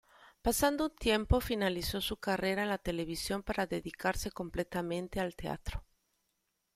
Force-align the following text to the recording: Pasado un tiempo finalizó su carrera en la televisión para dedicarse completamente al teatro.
Pasado 0.41 0.85
un 0.85 0.95
tiempo 0.95 1.39
finalizó 1.41 2.01
su 2.01 2.17
carrera 2.17 2.63
en 2.63 2.69
la 2.69 2.79
televisión 2.79 3.43
para 3.43 3.67
dedicarse 3.67 4.31
completamente 4.31 5.19
al 5.19 5.35
teatro. 5.35 5.83